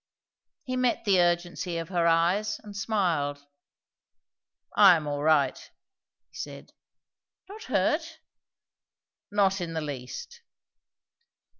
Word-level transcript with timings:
He 0.63 0.75
met 0.75 1.05
the 1.05 1.21
urgency 1.21 1.77
of 1.77 1.89
her 1.89 2.07
eyes 2.07 2.59
and 2.63 2.75
smiled. 2.75 3.45
"I 4.75 4.95
am 4.95 5.05
all 5.05 5.21
right," 5.21 5.59
he 6.31 6.35
said. 6.35 6.71
"Not 7.47 7.65
hurt?" 7.65 8.17
"Not 9.29 9.61
in 9.61 9.73
the 9.73 9.79
least." 9.81 10.41